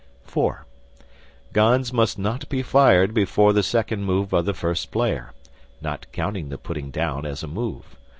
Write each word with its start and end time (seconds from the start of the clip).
(4) 0.23 0.65
Guns 1.53 1.93
must 1.93 2.17
not 2.17 2.49
be 2.49 2.63
fired 2.63 3.13
before 3.13 3.53
the 3.53 3.61
second 3.61 4.03
move 4.03 4.33
of 4.33 4.45
the 4.45 4.53
first 4.55 4.89
player 4.91 5.31
not 5.79 6.11
counting 6.11 6.49
the 6.49 6.57
"putting 6.57 6.89
down" 6.89 7.23
as 7.23 7.43
a 7.43 7.47
move. 7.47 7.95